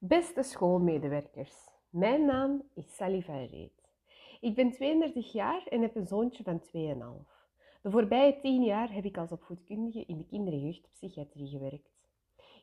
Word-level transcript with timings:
Beste 0.00 0.42
schoolmedewerkers, 0.42 1.70
mijn 1.90 2.24
naam 2.24 2.62
is 2.74 2.96
Sally 2.96 3.22
van 3.22 3.44
Reet. 3.44 3.90
Ik 4.40 4.54
ben 4.54 4.70
32 4.70 5.32
jaar 5.32 5.66
en 5.66 5.80
heb 5.80 5.96
een 5.96 6.06
zoontje 6.06 6.42
van 6.42 6.60
2,5. 6.60 6.68
De 7.82 7.90
voorbije 7.90 8.40
10 8.40 8.62
jaar 8.62 8.92
heb 8.92 9.04
ik 9.04 9.18
als 9.18 9.32
opvoedkundige 9.32 10.04
in 10.06 10.16
de 10.16 10.26
kinder- 10.26 10.54
jeugdpsychiatrie 10.54 11.48
gewerkt. 11.48 11.90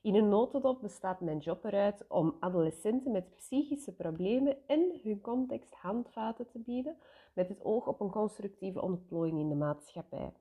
In 0.01 0.15
een 0.15 0.29
notendop 0.29 0.81
bestaat 0.81 1.21
mijn 1.21 1.37
job 1.37 1.65
eruit 1.65 2.05
om 2.07 2.35
adolescenten 2.39 3.11
met 3.11 3.35
psychische 3.35 3.95
problemen 3.95 4.57
en 4.67 4.99
hun 5.03 5.21
context 5.21 5.73
handvaten 5.73 6.47
te 6.49 6.59
bieden 6.59 6.97
met 7.33 7.49
het 7.49 7.63
oog 7.63 7.87
op 7.87 8.01
een 8.01 8.11
constructieve 8.11 8.81
ontplooiing 8.81 9.39
in 9.39 9.49
de 9.49 9.55
maatschappij. 9.55 10.33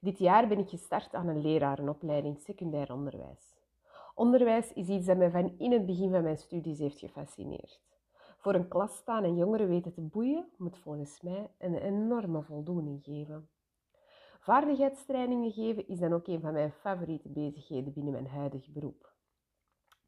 Dit 0.00 0.18
jaar 0.18 0.48
ben 0.48 0.58
ik 0.58 0.68
gestart 0.68 1.14
aan 1.14 1.28
een 1.28 1.40
lerarenopleiding 1.40 2.38
secundair 2.40 2.92
onderwijs. 2.92 3.59
Onderwijs 4.20 4.72
is 4.72 4.88
iets 4.88 5.06
dat 5.06 5.16
mij 5.16 5.30
van 5.30 5.54
in 5.58 5.72
het 5.72 5.86
begin 5.86 6.10
van 6.10 6.22
mijn 6.22 6.38
studies 6.38 6.78
heeft 6.78 6.98
gefascineerd. 6.98 7.80
Voor 8.38 8.54
een 8.54 8.68
klas 8.68 8.96
staan 8.96 9.24
en 9.24 9.36
jongeren 9.36 9.68
weten 9.68 9.92
te 9.92 10.00
boeien 10.00 10.48
moet 10.56 10.78
volgens 10.78 11.20
mij 11.20 11.50
een 11.58 11.74
enorme 11.74 12.42
voldoening 12.42 13.04
geven. 13.04 13.48
Vaardigheidstrainingen 14.40 15.52
geven 15.52 15.88
is 15.88 15.98
dan 15.98 16.12
ook 16.12 16.26
een 16.26 16.40
van 16.40 16.52
mijn 16.52 16.72
favoriete 16.72 17.28
bezigheden 17.28 17.92
binnen 17.92 18.12
mijn 18.12 18.26
huidige 18.26 18.70
beroep. 18.70 19.12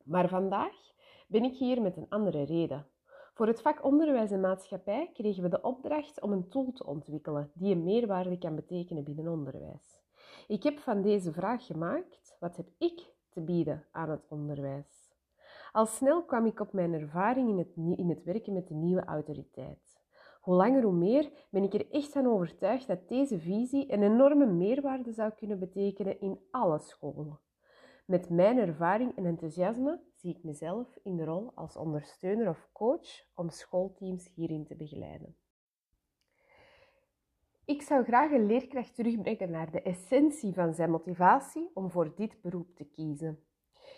Maar 0.04 0.28
vandaag 0.28 0.92
ben 1.26 1.44
ik 1.44 1.56
hier 1.56 1.82
met 1.82 1.96
een 1.96 2.08
andere 2.08 2.42
reden. 2.42 2.86
Voor 3.34 3.46
het 3.46 3.62
vak 3.62 3.84
onderwijs 3.84 4.30
en 4.30 4.40
maatschappij 4.40 5.10
kregen 5.12 5.42
we 5.42 5.48
de 5.48 5.62
opdracht 5.62 6.20
om 6.20 6.32
een 6.32 6.48
tool 6.48 6.72
te 6.72 6.86
ontwikkelen 6.86 7.50
die 7.54 7.74
een 7.74 7.84
meerwaarde 7.84 8.38
kan 8.38 8.54
betekenen 8.54 9.04
binnen 9.04 9.28
onderwijs. 9.28 10.02
Ik 10.48 10.62
heb 10.62 10.78
van 10.78 11.02
deze 11.02 11.32
vraag 11.32 11.66
gemaakt: 11.66 12.36
wat 12.40 12.56
heb 12.56 12.68
ik 12.78 13.11
te 13.32 13.40
bieden 13.40 13.84
aan 13.90 14.10
het 14.10 14.26
onderwijs? 14.28 15.10
Al 15.72 15.86
snel 15.86 16.24
kwam 16.24 16.46
ik 16.46 16.60
op 16.60 16.72
mijn 16.72 16.92
ervaring 16.92 17.48
in 17.48 17.58
het, 17.58 17.98
in 17.98 18.08
het 18.08 18.24
werken 18.24 18.52
met 18.52 18.68
de 18.68 18.74
nieuwe 18.74 19.04
autoriteit. 19.04 20.00
Hoe 20.40 20.54
langer 20.54 20.82
hoe 20.82 20.92
meer 20.92 21.30
ben 21.50 21.62
ik 21.62 21.74
er 21.74 21.90
echt 21.90 22.12
van 22.12 22.26
overtuigd 22.26 22.86
dat 22.86 23.08
deze 23.08 23.38
visie 23.38 23.92
een 23.92 24.02
enorme 24.02 24.46
meerwaarde 24.46 25.12
zou 25.12 25.30
kunnen 25.30 25.58
betekenen 25.58 26.20
in 26.20 26.38
alle 26.50 26.78
scholen. 26.78 27.40
Met 28.06 28.30
mijn 28.30 28.58
ervaring 28.58 29.16
en 29.16 29.26
enthousiasme 29.26 30.00
zie 30.14 30.36
ik 30.36 30.42
mezelf 30.42 30.98
in 31.02 31.16
de 31.16 31.24
rol 31.24 31.52
als 31.54 31.76
ondersteuner 31.76 32.48
of 32.48 32.68
coach 32.72 33.24
om 33.34 33.50
schoolteams 33.50 34.30
hierin 34.34 34.64
te 34.64 34.76
begeleiden. 34.76 35.36
Ik 37.64 37.82
zou 37.82 38.04
graag 38.04 38.30
een 38.30 38.46
leerkracht 38.46 38.94
terugbrengen 38.94 39.50
naar 39.50 39.70
de 39.70 39.82
essentie 39.82 40.54
van 40.54 40.74
zijn 40.74 40.90
motivatie 40.90 41.70
om 41.74 41.90
voor 41.90 42.12
dit 42.16 42.40
beroep 42.40 42.74
te 42.74 42.84
kiezen. 42.84 43.44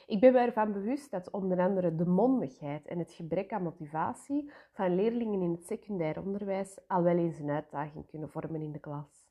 Ik 0.07 0.21
ben 0.21 0.33
me 0.33 0.39
ervan 0.39 0.73
bewust 0.73 1.11
dat 1.11 1.31
onder 1.31 1.61
andere 1.61 1.95
de 1.95 2.07
mondigheid 2.07 2.87
en 2.87 2.99
het 2.99 3.13
gebrek 3.13 3.53
aan 3.53 3.63
motivatie 3.63 4.51
van 4.73 4.95
leerlingen 4.95 5.43
in 5.43 5.51
het 5.51 5.67
secundair 5.67 6.21
onderwijs 6.21 6.79
al 6.87 7.03
wel 7.03 7.17
eens 7.17 7.39
een 7.39 7.51
uitdaging 7.51 8.07
kunnen 8.07 8.31
vormen 8.31 8.63
in 8.63 8.73
de 8.73 8.79
klas. 8.79 9.29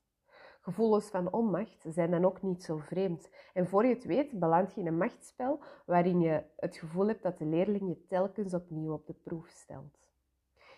Gevoelens 0.62 1.10
van 1.10 1.34
onmacht 1.34 1.86
zijn 1.90 2.12
dan 2.12 2.26
ook 2.26 2.42
niet 2.42 2.64
zo 2.64 2.78
vreemd. 2.78 3.30
En 3.54 3.68
voor 3.68 3.86
je 3.86 3.94
het 3.94 4.06
weet, 4.06 4.40
beland 4.40 4.74
je 4.74 4.82
in 4.82 4.88
een 4.88 4.98
machtsspel 4.98 5.60
waarin 5.86 6.20
je 6.20 6.44
het 6.56 6.78
gevoel 6.78 7.08
hebt 7.08 7.24
dat 7.24 7.38
de 7.38 7.46
leerling 7.46 7.88
je 7.88 8.08
telkens 8.08 8.54
opnieuw 8.54 8.94
op 8.94 9.08
de 9.08 9.14
proef 9.14 9.48
stelt. 9.48 10.03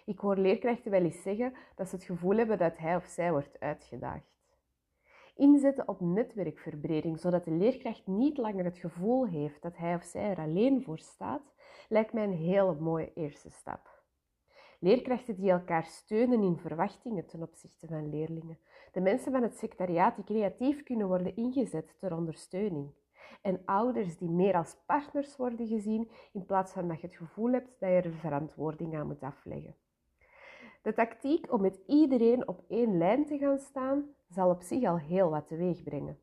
Ik 0.05 0.19
hoor 0.19 0.37
leerkrachten 0.37 0.91
wel 0.91 1.03
eens 1.03 1.21
zeggen 1.21 1.53
dat 1.75 1.89
ze 1.89 1.95
het 1.95 2.03
gevoel 2.03 2.37
hebben 2.37 2.57
dat 2.57 2.77
hij 2.77 2.95
of 2.95 3.05
zij 3.05 3.31
wordt 3.31 3.59
uitgedaagd. 3.59 4.35
Inzetten 5.35 5.87
op 5.87 5.99
netwerkverbreding, 5.99 7.19
zodat 7.19 7.45
de 7.45 7.51
leerkracht 7.51 8.07
niet 8.07 8.37
langer 8.37 8.63
het 8.65 8.77
gevoel 8.77 9.27
heeft 9.27 9.61
dat 9.61 9.77
hij 9.77 9.95
of 9.95 10.03
zij 10.03 10.29
er 10.29 10.37
alleen 10.37 10.83
voor 10.83 10.99
staat, 10.99 11.53
lijkt 11.89 12.13
mij 12.13 12.23
een 12.23 12.37
hele 12.37 12.75
mooie 12.75 13.13
eerste 13.13 13.49
stap. 13.49 14.03
Leerkrachten 14.79 15.35
die 15.35 15.51
elkaar 15.51 15.85
steunen 15.85 16.43
in 16.43 16.57
verwachtingen 16.57 17.25
ten 17.25 17.41
opzichte 17.41 17.87
van 17.87 18.09
leerlingen. 18.09 18.59
De 18.91 19.01
mensen 19.01 19.31
van 19.31 19.41
het 19.41 19.57
secretariaat 19.57 20.15
die 20.15 20.25
creatief 20.25 20.83
kunnen 20.83 21.07
worden 21.07 21.35
ingezet 21.35 21.95
ter 21.99 22.15
ondersteuning. 22.15 22.91
En 23.41 23.61
ouders 23.65 24.17
die 24.17 24.29
meer 24.29 24.55
als 24.55 24.77
partners 24.85 25.35
worden 25.35 25.67
gezien 25.67 26.09
in 26.33 26.45
plaats 26.45 26.73
van 26.73 26.87
dat 26.87 27.01
je 27.01 27.07
het 27.07 27.15
gevoel 27.15 27.51
hebt 27.51 27.79
dat 27.79 27.89
je 27.89 27.95
er 27.95 28.13
verantwoording 28.13 28.95
aan 28.95 29.07
moet 29.07 29.23
afleggen. 29.23 29.75
De 30.85 30.93
tactiek 30.93 31.51
om 31.51 31.61
met 31.61 31.79
iedereen 31.87 32.47
op 32.47 32.63
één 32.67 32.97
lijn 32.97 33.25
te 33.25 33.37
gaan 33.37 33.57
staan 33.57 34.15
zal 34.27 34.49
op 34.49 34.61
zich 34.61 34.83
al 34.83 34.97
heel 34.97 35.29
wat 35.29 35.47
teweeg 35.47 35.83
brengen. 35.83 36.19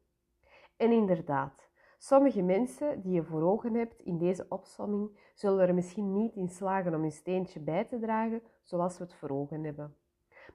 En 0.77 0.93
inderdaad, 0.93 1.71
sommige 1.99 2.43
mensen 2.43 3.01
die 3.01 3.13
je 3.13 3.23
voor 3.23 3.43
ogen 3.43 3.75
hebt 3.75 4.01
in 4.01 4.19
deze 4.19 4.47
opsomming 4.49 5.31
zullen 5.35 5.69
er 5.69 5.75
misschien 5.75 6.13
niet 6.13 6.35
in 6.35 6.49
slagen 6.49 6.95
om 6.95 7.05
een 7.05 7.13
steentje 7.13 7.61
bij 7.61 7.85
te 7.85 7.99
dragen 7.99 8.43
zoals 8.63 8.99
we 8.99 9.05
het 9.05 9.15
voor 9.15 9.31
ogen 9.31 9.65
hebben. 9.65 9.97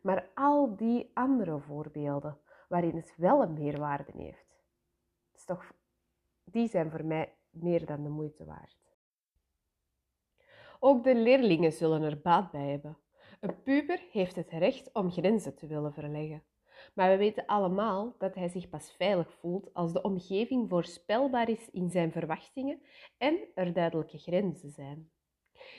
Maar 0.01 0.29
al 0.34 0.75
die 0.75 1.12
andere 1.13 1.59
voorbeelden 1.59 2.38
waarin 2.68 2.95
het 2.95 3.13
wel 3.18 3.41
een 3.41 3.53
meerwaarde 3.53 4.12
heeft, 4.16 4.59
is 5.35 5.45
toch, 5.45 5.74
die 6.44 6.68
zijn 6.68 6.91
voor 6.91 7.06
mij 7.06 7.34
meer 7.50 7.85
dan 7.85 8.03
de 8.03 8.09
moeite 8.09 8.45
waard. 8.45 8.95
Ook 10.79 11.03
de 11.03 11.16
leerlingen 11.16 11.72
zullen 11.72 12.01
er 12.01 12.22
baat 12.22 12.51
bij 12.51 12.69
hebben. 12.69 12.97
Een 13.39 13.61
puber 13.63 14.01
heeft 14.11 14.35
het 14.35 14.49
recht 14.49 14.89
om 14.93 15.11
grenzen 15.11 15.55
te 15.55 15.67
willen 15.67 15.93
verleggen. 15.93 16.43
Maar 16.93 17.09
we 17.09 17.17
weten 17.17 17.45
allemaal 17.45 18.15
dat 18.17 18.35
hij 18.35 18.47
zich 18.47 18.69
pas 18.69 18.95
veilig 18.97 19.33
voelt 19.39 19.73
als 19.73 19.93
de 19.93 20.01
omgeving 20.01 20.69
voorspelbaar 20.69 21.49
is 21.49 21.69
in 21.71 21.89
zijn 21.89 22.11
verwachtingen 22.11 22.81
en 23.17 23.37
er 23.55 23.73
duidelijke 23.73 24.17
grenzen 24.17 24.71
zijn. 24.71 25.09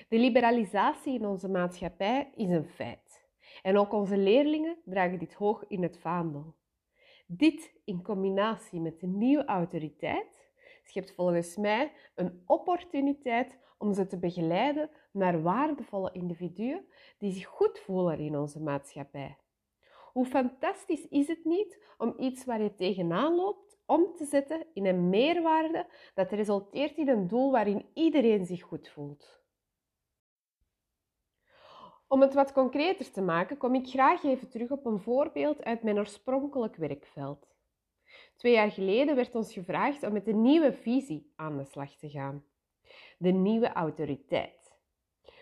De 0.09 0.19
liberalisatie 0.19 1.15
in 1.15 1.27
onze 1.27 1.49
maatschappij 1.49 2.31
is 2.35 2.49
een 2.49 2.69
feit. 2.69 3.27
En 3.63 3.79
ook 3.79 3.93
onze 3.93 4.17
leerlingen 4.17 4.77
dragen 4.85 5.19
dit 5.19 5.35
hoog 5.35 5.65
in 5.67 5.83
het 5.83 5.99
vaandel. 5.99 6.55
Dit 7.27 7.75
in 7.85 8.03
combinatie 8.03 8.81
met 8.81 9.01
de 9.01 9.07
nieuwe 9.07 9.45
autoriteit 9.45 10.38
schept 10.89 11.15
volgens 11.15 11.57
mij 11.57 11.93
een 12.15 12.43
opportuniteit 12.47 13.59
om 13.79 13.95
ze 13.95 14.07
te 14.07 14.19
begeleiden 14.19 14.91
naar 15.13 15.43
waardevolle 15.43 16.13
individuen 16.13 16.85
die 17.19 17.33
zich 17.33 17.47
goed 17.47 17.79
voelen 17.79 18.19
in 18.19 18.37
onze 18.39 18.61
maatschappij. 18.61 19.39
Hoe 20.13 20.27
fantastisch 20.27 21.09
is 21.09 21.29
het 21.29 21.45
niet 21.45 21.85
om 21.99 22.15
iets 22.19 22.45
waar 22.45 22.63
je 22.63 22.75
tegenaan 22.75 23.35
loopt 23.35 23.79
om 23.87 24.15
te 24.17 24.25
zetten 24.25 24.67
in 24.73 24.87
een 24.87 25.09
meerwaarde 25.09 25.87
dat 26.15 26.33
resulteert 26.33 26.97
in 26.97 27.09
een 27.09 27.29
doel 27.29 27.51
waarin 27.51 27.87
iedereen 27.95 28.47
zich 28.47 28.63
goed 28.63 28.89
voelt? 28.89 29.39
Om 32.09 32.21
het 32.21 32.35
wat 32.35 32.53
concreter 32.53 33.11
te 33.11 33.21
maken, 33.21 33.57
kom 33.57 33.75
ik 33.75 33.89
graag 33.89 34.25
even 34.25 34.49
terug 34.49 34.71
op 34.71 34.87
een 34.87 35.01
voorbeeld 35.01 35.65
uit 35.65 35.83
mijn 35.83 35.99
oorspronkelijk 35.99 36.77
werkveld. 36.77 37.58
Twee 38.37 38.53
jaar 38.53 38.71
geleden 38.71 39.17
werd 39.17 39.35
ons 39.35 39.53
gevraagd 39.53 40.03
om 40.03 40.13
met 40.13 40.27
een 40.27 40.43
nieuwe 40.43 40.73
visie 40.73 41.33
aan 41.37 41.57
de 41.57 41.65
slag 41.65 41.97
te 41.97 42.11
gaan. 42.11 42.45
De 43.19 43.31
nieuwe 43.31 43.73
autoriteit. 43.73 44.77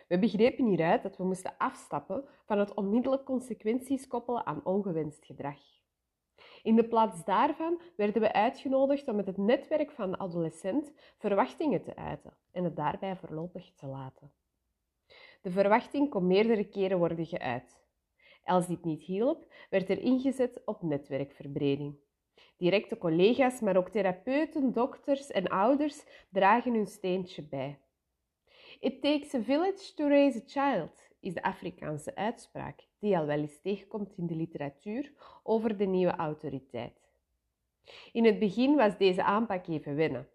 We 0.09 0.19
begrepen 0.19 0.65
hieruit 0.65 1.03
dat 1.03 1.17
we 1.17 1.25
moesten 1.25 1.55
afstappen 1.59 2.25
van 2.45 2.59
het 2.59 2.75
onmiddellijk 2.75 3.25
consequenties 3.25 4.07
koppelen 4.07 4.47
aan 4.47 4.65
ongewenst 4.65 5.25
gedrag. 5.25 5.59
In 6.63 6.77
de 6.77 6.89
plaats 6.89 7.25
daarvan 7.25 7.81
werden 7.97 8.23
we 8.23 8.33
uitgenodigd 8.33 9.09
om 9.09 9.17
met 9.17 9.27
het 9.27 9.37
netwerk 9.37 9.91
van 9.91 10.11
de 10.11 10.19
adolescent 10.19 10.93
verwachtingen 11.19 11.83
te 11.83 11.97
uiten 11.97 12.37
en 12.53 12.65
het 12.65 12.77
daarbij 12.77 13.17
voorlopig 13.17 13.73
te 13.75 13.87
laten. 13.87 14.33
De 15.43 15.51
verwachting 15.51 16.11
kon 16.11 16.27
meerdere 16.27 16.65
keren 16.65 16.99
worden 16.99 17.27
geuit. 17.27 17.85
Als 18.45 18.67
dit 18.67 18.85
niet 18.85 19.03
hielp, 19.03 19.53
werd 19.71 19.89
er 19.89 19.99
ingezet 19.99 20.63
op 20.65 20.83
netwerkverbreding. 20.83 21.97
Directe 22.57 22.99
collega's, 22.99 23.61
maar 23.61 23.77
ook 23.77 23.89
therapeuten, 23.89 24.73
dokters 24.73 25.31
en 25.31 25.49
ouders 25.49 26.05
dragen 26.31 26.75
hun 26.75 26.87
steentje 26.87 27.43
bij. 27.43 27.79
It 28.81 29.03
takes 29.03 29.35
a 29.35 29.43
village 29.43 29.95
to 29.95 30.09
raise 30.09 30.39
a 30.39 30.43
child 30.47 31.09
is 31.21 31.35
de 31.35 31.43
Afrikaanse 31.43 32.15
uitspraak 32.15 32.87
die 32.99 33.19
al 33.19 33.27
wel 33.27 33.39
eens 33.39 33.61
tegenkomt 33.61 34.13
in 34.17 34.27
de 34.27 34.35
literatuur 34.35 35.13
over 35.43 35.77
de 35.77 35.85
nieuwe 35.85 36.17
autoriteit. 36.17 37.11
In 38.13 38.25
het 38.25 38.39
begin 38.39 38.75
was 38.75 38.97
deze 38.97 39.25
aanpak 39.25 39.67
even 39.67 39.95
wennen. 39.95 40.29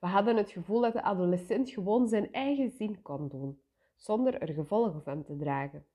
We 0.00 0.06
hadden 0.06 0.36
het 0.36 0.50
gevoel 0.50 0.80
dat 0.80 0.92
de 0.92 1.02
adolescent 1.02 1.70
gewoon 1.70 2.08
zijn 2.08 2.32
eigen 2.32 2.70
zin 2.70 3.02
kon 3.02 3.28
doen, 3.28 3.60
zonder 3.96 4.40
er 4.40 4.54
gevolgen 4.54 5.02
van 5.02 5.24
te 5.24 5.36
dragen. 5.36 5.86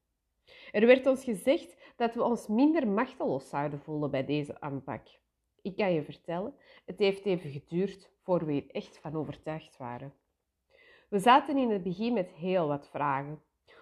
Er 0.72 0.86
werd 0.86 1.06
ons 1.06 1.24
gezegd 1.24 1.78
dat 1.96 2.16
we 2.16 2.24
ons 2.24 2.48
minder 2.48 2.88
machteloos 2.88 3.50
zouden 3.50 3.80
voelen 3.80 4.12
bij 4.12 4.26
deze 4.26 4.62
aanpak. 4.62 5.08
Ik 5.66 5.76
kan 5.76 5.94
je 5.94 6.04
vertellen, 6.04 6.54
het 6.86 7.00
heeft 7.00 7.26
even 7.26 7.50
geduurd 7.50 8.10
voor 8.22 8.46
we 8.46 8.54
er 8.54 8.72
echt 8.72 8.98
van 8.98 9.16
overtuigd 9.16 9.78
waren. 9.78 10.14
We 11.10 11.20
zaten 11.20 11.58
in 11.58 11.70
het 11.70 11.84
begin 11.84 12.14
met 12.14 12.32
heel 12.32 12.68
wat 12.68 12.90
vragen. 12.90 13.42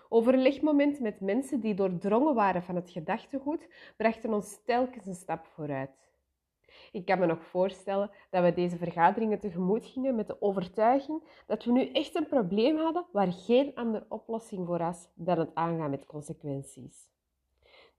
Overlegmomenten 0.09 1.03
met 1.03 1.19
mensen 1.19 1.59
die 1.59 1.74
doordrongen 1.74 2.35
waren 2.35 2.63
van 2.63 2.75
het 2.75 2.89
gedachtegoed 2.89 3.68
brachten 3.97 4.33
ons 4.33 4.63
telkens 4.65 5.06
een 5.06 5.15
stap 5.15 5.45
vooruit. 5.45 6.12
Ik 6.91 7.06
kan 7.06 7.19
me 7.19 7.25
nog 7.25 7.44
voorstellen 7.44 8.12
dat 8.30 8.44
we 8.44 8.53
deze 8.53 8.77
vergaderingen 8.77 9.39
tegemoet 9.39 9.85
gingen 9.85 10.15
met 10.15 10.27
de 10.27 10.41
overtuiging 10.41 11.44
dat 11.47 11.63
we 11.63 11.71
nu 11.71 11.91
echt 11.91 12.15
een 12.15 12.27
probleem 12.27 12.77
hadden 12.77 13.06
waar 13.12 13.31
geen 13.31 13.75
andere 13.75 14.06
oplossing 14.09 14.65
voor 14.65 14.77
was 14.77 15.07
dan 15.15 15.39
het 15.39 15.56
aangaan 15.56 15.89
met 15.89 16.06
consequenties. 16.06 17.12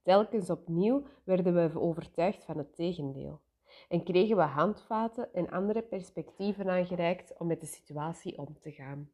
Telkens 0.01 0.49
opnieuw 0.49 1.03
werden 1.23 1.71
we 1.71 1.79
overtuigd 1.79 2.43
van 2.43 2.57
het 2.57 2.75
tegendeel 2.75 3.43
en 3.89 4.03
kregen 4.03 4.35
we 4.35 4.41
handvaten 4.41 5.33
en 5.33 5.49
andere 5.49 5.81
perspectieven 5.81 6.69
aangereikt 6.69 7.37
om 7.37 7.47
met 7.47 7.59
de 7.59 7.65
situatie 7.65 8.37
om 8.37 8.59
te 8.61 8.71
gaan. 8.71 9.09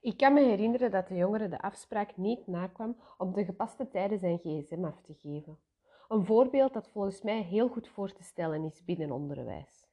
Ik 0.00 0.16
kan 0.16 0.32
me 0.32 0.40
herinneren 0.40 0.90
dat 0.90 1.08
de 1.08 1.14
jongere 1.14 1.48
de 1.48 1.60
afspraak 1.60 2.16
niet 2.16 2.46
nakwam 2.46 2.96
om 3.18 3.32
de 3.32 3.44
gepaste 3.44 3.88
tijden 3.88 4.18
zijn 4.18 4.38
gsm 4.38 4.84
af 4.84 5.00
te 5.02 5.14
geven. 5.14 5.58
Een 6.08 6.24
voorbeeld 6.24 6.72
dat 6.72 6.88
volgens 6.88 7.22
mij 7.22 7.42
heel 7.42 7.68
goed 7.68 7.88
voor 7.88 8.12
te 8.12 8.22
stellen 8.22 8.64
is 8.64 8.84
binnen 8.84 9.10
onderwijs. 9.10 9.86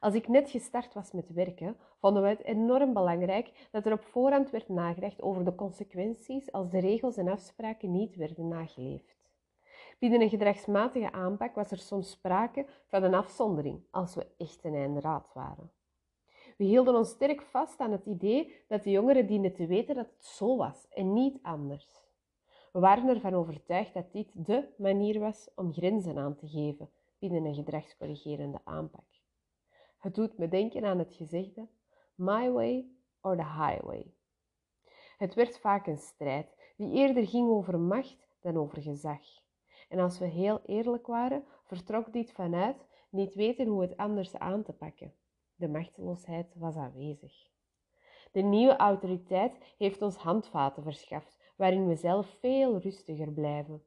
Als 0.00 0.14
ik 0.14 0.28
net 0.28 0.50
gestart 0.50 0.94
was 0.94 1.12
met 1.12 1.32
werken, 1.32 1.76
vonden 2.00 2.22
we 2.22 2.28
het 2.28 2.44
enorm 2.44 2.92
belangrijk 2.92 3.68
dat 3.70 3.86
er 3.86 3.92
op 3.92 4.02
voorhand 4.02 4.50
werd 4.50 4.68
nagedacht 4.68 5.22
over 5.22 5.44
de 5.44 5.54
consequenties 5.54 6.52
als 6.52 6.70
de 6.70 6.78
regels 6.78 7.16
en 7.16 7.28
afspraken 7.28 7.92
niet 7.92 8.16
werden 8.16 8.48
nageleefd. 8.48 9.23
Binnen 10.04 10.22
een 10.22 10.28
gedragsmatige 10.28 11.12
aanpak 11.12 11.54
was 11.54 11.70
er 11.70 11.78
soms 11.78 12.10
sprake 12.10 12.66
van 12.86 13.02
een 13.02 13.14
afzondering 13.14 13.82
als 13.90 14.14
we 14.14 14.26
echt 14.36 14.64
een 14.64 14.74
einderaad 14.74 15.30
waren. 15.32 15.70
We 16.56 16.64
hielden 16.64 16.94
ons 16.94 17.08
sterk 17.08 17.42
vast 17.42 17.80
aan 17.80 17.92
het 17.92 18.06
idee 18.06 18.64
dat 18.68 18.82
de 18.82 18.90
jongeren 18.90 19.26
dienden 19.26 19.52
te 19.52 19.66
weten 19.66 19.94
dat 19.94 20.06
het 20.06 20.24
zo 20.24 20.56
was 20.56 20.88
en 20.88 21.12
niet 21.12 21.38
anders. 21.42 21.86
We 22.72 22.78
waren 22.78 23.08
ervan 23.08 23.34
overtuigd 23.34 23.94
dat 23.94 24.12
dit 24.12 24.30
de 24.34 24.68
manier 24.76 25.20
was 25.20 25.48
om 25.54 25.72
grenzen 25.72 26.18
aan 26.18 26.36
te 26.36 26.48
geven 26.48 26.90
binnen 27.18 27.44
een 27.44 27.54
gedragscorrigerende 27.54 28.60
aanpak. 28.64 29.08
Het 29.98 30.14
doet 30.14 30.38
me 30.38 30.48
denken 30.48 30.84
aan 30.84 30.98
het 30.98 31.14
gezegde 31.14 31.68
my 32.14 32.50
way 32.50 32.86
or 33.20 33.36
the 33.36 33.44
highway. 33.44 34.12
Het 35.18 35.34
werd 35.34 35.58
vaak 35.58 35.86
een 35.86 35.98
strijd 35.98 36.56
die 36.76 36.92
eerder 36.92 37.26
ging 37.26 37.48
over 37.48 37.78
macht 37.78 38.28
dan 38.40 38.56
over 38.56 38.82
gezag. 38.82 39.42
En 39.88 39.98
als 39.98 40.18
we 40.18 40.26
heel 40.26 40.60
eerlijk 40.66 41.06
waren, 41.06 41.44
vertrok 41.64 42.12
dit 42.12 42.32
vanuit 42.32 42.86
niet 43.10 43.34
weten 43.34 43.66
hoe 43.66 43.80
het 43.80 43.96
anders 43.96 44.36
aan 44.36 44.62
te 44.62 44.72
pakken. 44.72 45.14
De 45.54 45.68
machteloosheid 45.68 46.54
was 46.56 46.76
aanwezig. 46.76 47.52
De 48.32 48.40
nieuwe 48.40 48.76
autoriteit 48.76 49.74
heeft 49.78 50.02
ons 50.02 50.16
handvaten 50.16 50.82
verschaft, 50.82 51.38
waarin 51.56 51.88
we 51.88 51.94
zelf 51.94 52.26
veel 52.26 52.78
rustiger 52.78 53.32
blijven. 53.32 53.82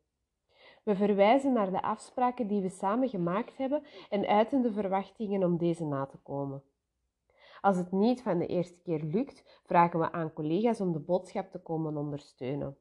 We 0.83 0.95
verwijzen 0.95 1.53
naar 1.53 1.71
de 1.71 1.81
afspraken 1.81 2.47
die 2.47 2.61
we 2.61 2.69
samen 2.69 3.09
gemaakt 3.09 3.57
hebben 3.57 3.83
en 4.09 4.27
uiten 4.27 4.61
de 4.61 4.71
verwachtingen 4.71 5.43
om 5.43 5.57
deze 5.57 5.85
na 5.85 6.05
te 6.05 6.17
komen. 6.17 6.63
Als 7.61 7.77
het 7.77 7.91
niet 7.91 8.21
van 8.21 8.37
de 8.37 8.45
eerste 8.45 8.81
keer 8.81 9.03
lukt, 9.03 9.61
vragen 9.63 9.99
we 9.99 10.11
aan 10.11 10.33
collega's 10.33 10.81
om 10.81 10.91
de 10.91 10.99
boodschap 10.99 11.51
te 11.51 11.59
komen 11.59 11.97
ondersteunen. 11.97 12.77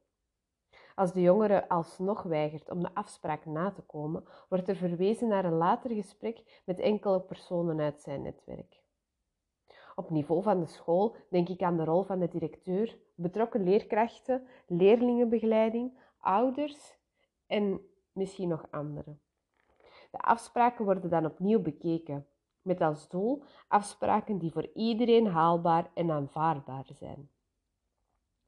Als 0.97 1.13
de 1.13 1.21
jongere 1.21 1.69
alsnog 1.69 2.23
weigert 2.23 2.69
om 2.69 2.83
de 2.83 2.93
afspraak 2.93 3.45
na 3.45 3.71
te 3.71 3.81
komen, 3.81 4.23
wordt 4.49 4.69
er 4.69 4.75
verwezen 4.75 5.27
naar 5.27 5.45
een 5.45 5.57
later 5.57 5.91
gesprek 5.91 6.61
met 6.65 6.79
enkele 6.79 7.21
personen 7.21 7.79
uit 7.79 8.01
zijn 8.01 8.21
netwerk. 8.21 8.81
Op 9.95 10.09
niveau 10.09 10.43
van 10.43 10.59
de 10.59 10.65
school 10.65 11.15
denk 11.29 11.49
ik 11.49 11.61
aan 11.61 11.77
de 11.77 11.83
rol 11.83 12.03
van 12.03 12.19
de 12.19 12.27
directeur, 12.27 12.97
betrokken 13.15 13.63
leerkrachten, 13.63 14.47
leerlingenbegeleiding, 14.67 15.99
ouders 16.19 16.97
en 17.47 17.81
misschien 18.11 18.47
nog 18.47 18.67
anderen. 18.71 19.21
De 20.11 20.19
afspraken 20.19 20.85
worden 20.85 21.09
dan 21.09 21.25
opnieuw 21.25 21.61
bekeken, 21.61 22.27
met 22.61 22.81
als 22.81 23.09
doel 23.09 23.43
afspraken 23.67 24.37
die 24.37 24.51
voor 24.51 24.69
iedereen 24.73 25.27
haalbaar 25.27 25.91
en 25.93 26.11
aanvaardbaar 26.11 26.87
zijn. 26.93 27.29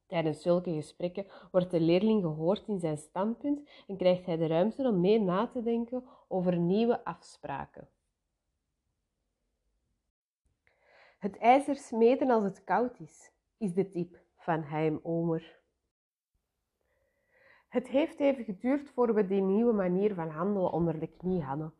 Tijdens 0.09 0.41
zulke 0.41 0.73
gesprekken 0.73 1.25
wordt 1.51 1.71
de 1.71 1.79
leerling 1.79 2.21
gehoord 2.21 2.67
in 2.67 2.79
zijn 2.79 2.97
standpunt 2.97 3.69
en 3.87 3.97
krijgt 3.97 4.25
hij 4.25 4.37
de 4.37 4.47
ruimte 4.47 4.87
om 4.87 5.01
mee 5.01 5.19
na 5.19 5.47
te 5.47 5.63
denken 5.63 6.03
over 6.27 6.57
nieuwe 6.57 7.03
afspraken. 7.03 7.87
Het 11.19 11.37
ijzer 11.37 11.75
smeden 11.75 12.29
als 12.29 12.43
het 12.43 12.63
koud 12.63 12.99
is, 12.99 13.31
is 13.57 13.73
de 13.73 13.89
tip 13.89 14.19
van 14.37 14.63
Heim 14.63 14.99
Omer. 15.03 15.59
Het 17.67 17.87
heeft 17.87 18.19
even 18.19 18.43
geduurd 18.43 18.89
voor 18.89 19.13
we 19.13 19.27
die 19.27 19.41
nieuwe 19.41 19.73
manier 19.73 20.13
van 20.13 20.29
handelen 20.29 20.71
onder 20.71 20.99
de 20.99 21.07
knie 21.07 21.41
hadden. 21.41 21.73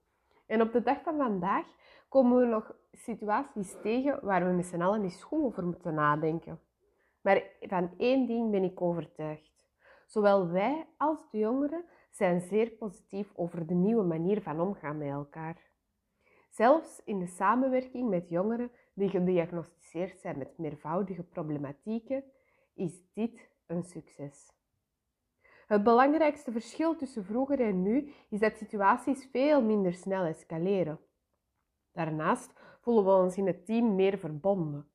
En 0.45 0.61
op 0.61 0.71
de 0.71 0.81
dag 0.81 1.01
van 1.01 1.17
vandaag 1.17 1.65
komen 2.09 2.39
we 2.39 2.45
nog 2.45 2.75
situaties 2.91 3.75
tegen 3.81 4.25
waar 4.25 4.45
we 4.45 4.51
met 4.51 4.65
z'n 4.65 4.81
allen 4.81 5.03
eens 5.03 5.23
goed 5.23 5.43
over 5.43 5.65
moeten 5.65 5.93
nadenken. 5.93 6.59
Maar 7.21 7.43
van 7.61 7.93
één 7.97 8.27
ding 8.27 8.51
ben 8.51 8.63
ik 8.63 8.81
overtuigd. 8.81 9.63
Zowel 10.05 10.47
wij 10.47 10.87
als 10.97 11.29
de 11.31 11.37
jongeren 11.37 11.85
zijn 12.11 12.41
zeer 12.41 12.69
positief 12.69 13.31
over 13.35 13.67
de 13.67 13.73
nieuwe 13.73 14.03
manier 14.03 14.41
van 14.41 14.59
omgaan 14.59 14.97
met 14.97 15.09
elkaar. 15.09 15.67
Zelfs 16.49 17.01
in 17.05 17.19
de 17.19 17.27
samenwerking 17.27 18.09
met 18.09 18.29
jongeren 18.29 18.71
die 18.93 19.09
gediagnosticeerd 19.09 20.19
zijn 20.19 20.37
met 20.37 20.57
meervoudige 20.57 21.23
problematieken, 21.23 22.23
is 22.73 23.03
dit 23.13 23.49
een 23.65 23.83
succes. 23.83 24.57
Het 25.67 25.83
belangrijkste 25.83 26.51
verschil 26.51 26.95
tussen 26.95 27.25
vroeger 27.25 27.59
en 27.59 27.81
nu 27.81 28.13
is 28.29 28.39
dat 28.39 28.57
situaties 28.57 29.27
veel 29.31 29.61
minder 29.61 29.93
snel 29.93 30.23
escaleren. 30.23 30.99
Daarnaast 31.91 32.53
voelen 32.81 33.05
we 33.05 33.11
ons 33.11 33.37
in 33.37 33.47
het 33.47 33.65
team 33.65 33.95
meer 33.95 34.17
verbonden. 34.17 34.88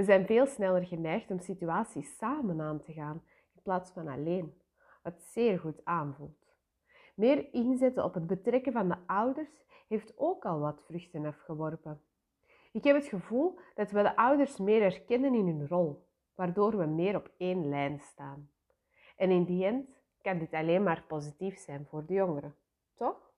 We 0.00 0.06
zijn 0.06 0.26
veel 0.26 0.46
sneller 0.46 0.86
geneigd 0.86 1.30
om 1.30 1.38
situaties 1.38 2.16
samen 2.16 2.60
aan 2.60 2.82
te 2.82 2.92
gaan 2.92 3.22
in 3.54 3.62
plaats 3.62 3.90
van 3.90 4.08
alleen, 4.08 4.60
wat 5.02 5.22
zeer 5.22 5.58
goed 5.58 5.84
aanvoelt. 5.84 6.56
Meer 7.14 7.52
inzetten 7.52 8.04
op 8.04 8.14
het 8.14 8.26
betrekken 8.26 8.72
van 8.72 8.88
de 8.88 8.96
ouders 9.06 9.64
heeft 9.88 10.12
ook 10.16 10.44
al 10.44 10.58
wat 10.58 10.82
vruchten 10.86 11.26
afgeworpen. 11.26 12.02
Ik 12.72 12.84
heb 12.84 12.96
het 12.96 13.06
gevoel 13.06 13.58
dat 13.74 13.90
we 13.90 14.02
de 14.02 14.16
ouders 14.16 14.58
meer 14.58 14.80
herkennen 14.80 15.34
in 15.34 15.46
hun 15.46 15.68
rol, 15.68 16.06
waardoor 16.34 16.76
we 16.76 16.86
meer 16.86 17.16
op 17.16 17.30
één 17.36 17.68
lijn 17.68 18.00
staan. 18.00 18.50
En 19.16 19.30
in 19.30 19.44
die 19.44 19.64
end 19.64 20.00
kan 20.22 20.38
dit 20.38 20.52
alleen 20.52 20.82
maar 20.82 21.04
positief 21.08 21.58
zijn 21.58 21.86
voor 21.86 22.06
de 22.06 22.14
jongeren, 22.14 22.54
toch? 22.94 23.32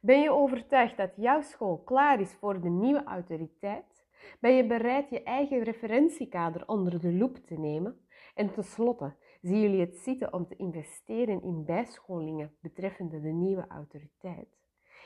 Ben 0.00 0.20
je 0.20 0.30
overtuigd 0.30 0.96
dat 0.96 1.12
jouw 1.16 1.40
school 1.40 1.78
klaar 1.78 2.20
is 2.20 2.34
voor 2.34 2.60
de 2.60 2.68
nieuwe 2.68 3.04
autoriteit? 3.04 3.95
Ben 4.40 4.52
je 4.52 4.66
bereid 4.66 5.10
je 5.10 5.22
eigen 5.22 5.62
referentiekader 5.62 6.62
onder 6.66 7.00
de 7.00 7.12
loep 7.12 7.36
te 7.36 7.54
nemen? 7.54 8.06
En 8.34 8.52
tenslotte, 8.52 9.14
zien 9.40 9.60
jullie 9.60 9.80
het 9.80 9.96
zitten 9.96 10.32
om 10.32 10.46
te 10.46 10.56
investeren 10.56 11.42
in 11.42 11.64
bijscholingen 11.64 12.56
betreffende 12.60 13.20
de 13.20 13.32
nieuwe 13.32 13.66
autoriteit? 13.68 14.48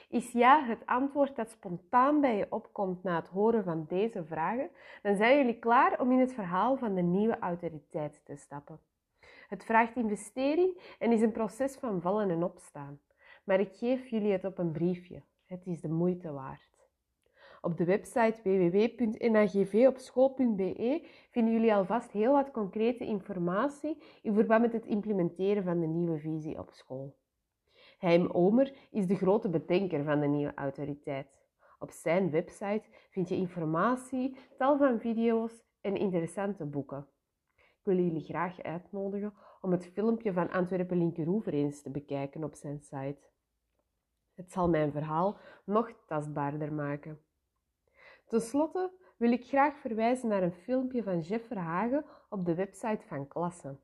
Is 0.09 0.33
ja 0.33 0.65
het 0.65 0.87
antwoord 0.87 1.37
dat 1.37 1.51
spontaan 1.51 2.21
bij 2.21 2.37
je 2.37 2.47
opkomt 2.51 3.03
na 3.03 3.17
het 3.17 3.29
horen 3.29 3.65
van 3.65 3.85
deze 3.89 4.25
vragen, 4.25 4.71
dan 5.03 5.17
zijn 5.17 5.37
jullie 5.37 5.59
klaar 5.59 6.01
om 6.01 6.13
in 6.13 6.19
het 6.19 6.33
verhaal 6.33 6.77
van 6.77 6.95
de 6.95 7.03
nieuwe 7.03 7.39
autoriteit 7.39 8.21
te 8.25 8.37
stappen. 8.37 8.81
Het 9.49 9.65
vraagt 9.65 9.97
investering 9.97 10.95
en 10.99 11.13
is 11.13 11.21
een 11.21 11.33
proces 11.33 11.77
van 11.77 12.01
vallen 12.01 12.31
en 12.31 12.43
opstaan. 12.43 13.01
Maar 13.45 13.61
ik 13.61 13.77
geef 13.77 14.09
jullie 14.09 14.33
het 14.33 14.45
op 14.45 14.59
een 14.59 14.73
briefje. 14.73 15.23
Het 15.47 15.67
is 15.67 15.81
de 15.81 15.89
moeite 15.89 16.33
waard. 16.33 16.80
Op 17.63 17.77
de 17.77 17.85
website 17.85 18.41
www.nagvopschool.be 18.43 21.07
vinden 21.31 21.53
jullie 21.53 21.75
alvast 21.75 22.11
heel 22.11 22.33
wat 22.33 22.51
concrete 22.51 23.05
informatie 23.05 24.03
in 24.23 24.35
verband 24.35 24.61
met 24.61 24.73
het 24.73 24.87
implementeren 24.87 25.65
van 25.65 25.81
de 25.81 25.87
nieuwe 25.87 26.19
visie 26.19 26.59
op 26.59 26.71
school. 26.71 27.17
Heim 27.99 28.27
Omer 28.27 28.73
is 28.91 29.07
de 29.07 29.15
grote 29.15 29.49
bedenker 29.49 30.05
van 30.05 30.21
de 30.21 30.27
nieuwe 30.27 30.55
autoriteit. 30.55 31.39
Op 31.79 31.91
zijn 31.91 32.31
website 32.31 32.83
vind 33.11 33.29
je 33.29 33.37
informatie, 33.37 34.37
tal 34.59 34.79
van 34.79 35.01
video's 35.01 35.65
en 35.81 35.97
interessante 35.97 36.65
boeken. 36.65 37.07
Ik 37.57 37.81
wil 37.83 37.97
jullie 37.97 38.25
graag 38.25 38.63
uitnodigen 38.63 39.35
om 39.61 39.71
het 39.71 39.87
filmpje 39.87 40.33
van 40.33 40.51
Antwerpen 40.51 40.99
Linkeroever 40.99 41.53
eens 41.53 41.83
te 41.83 41.91
bekijken 41.91 42.45
op 42.45 42.55
zijn 42.55 42.81
site. 42.81 43.29
Het 44.35 44.53
zal 44.53 44.69
mijn 44.69 44.93
verhaal 44.93 45.39
nog 45.65 45.93
tastbaarder 46.07 46.73
maken. 46.73 47.21
Ten 48.31 48.41
slotte 48.41 48.91
wil 49.17 49.33
ik 49.33 49.47
graag 49.47 49.79
verwijzen 49.79 50.29
naar 50.29 50.43
een 50.43 50.53
filmpje 50.53 51.03
van 51.03 51.21
Jeff 51.21 51.47
Verhagen 51.47 52.05
op 52.29 52.45
de 52.45 52.55
website 52.55 53.07
van 53.07 53.29
Klasse. 53.29 53.79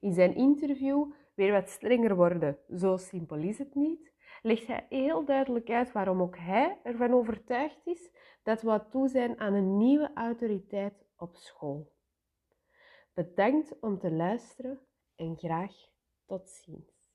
In 0.00 0.12
zijn 0.12 0.34
interview 0.34 1.12
Weer 1.40 1.52
wat 1.52 1.68
strenger 1.68 2.16
worden, 2.16 2.58
zo 2.76 2.96
simpel 2.96 3.36
is 3.36 3.58
het 3.58 3.74
niet, 3.74 4.12
legt 4.42 4.66
hij 4.66 4.86
heel 4.88 5.24
duidelijk 5.24 5.70
uit 5.70 5.92
waarom 5.92 6.22
ook 6.22 6.38
hij 6.38 6.78
ervan 6.82 7.12
overtuigd 7.12 7.86
is 7.86 8.10
dat 8.42 8.62
we 8.62 8.82
toe 8.90 9.08
zijn 9.08 9.40
aan 9.40 9.54
een 9.54 9.76
nieuwe 9.76 10.10
autoriteit 10.14 11.06
op 11.16 11.36
school. 11.36 11.92
Bedankt 13.14 13.78
om 13.80 13.98
te 13.98 14.12
luisteren 14.12 14.80
en 15.16 15.36
graag 15.36 15.72
tot 16.26 16.50
ziens. 16.50 16.99